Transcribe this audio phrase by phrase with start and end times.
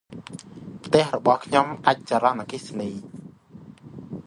[0.85, 2.91] ផ្ទះរបស់ខ្ញុំដាច់ចរន្តអគ្គិសនី។